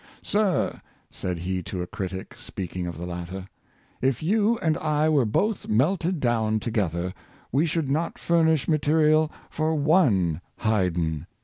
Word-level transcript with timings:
^' 0.01 0.03
Sir," 0.25 0.81
said 1.11 1.37
he 1.37 1.61
to 1.61 1.79
a 1.79 1.85
critic, 1.85 2.33
speak 2.35 2.75
ing 2.75 2.87
of 2.87 2.97
the 2.97 3.05
latter," 3.05 3.45
if 4.09 4.23
you 4.23 4.57
and 4.57 4.75
I 4.79 5.09
were 5.09 5.25
both 5.25 5.67
melted 5.67 6.19
down 6.19 6.59
tosrether, 6.59 7.13
we 7.51 7.67
should 7.67 7.87
not 7.87 8.17
furnish 8.17 8.67
materials 8.67 9.29
for 9.51 9.75
one 9.75 10.41
Haydn." 10.61 11.27